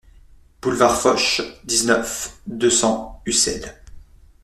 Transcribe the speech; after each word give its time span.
Boulevard 0.63 0.97
Foch, 0.99 1.43
dix-neuf, 1.63 2.39
deux 2.47 2.71
cents 2.71 3.21
Ussel 3.27 3.79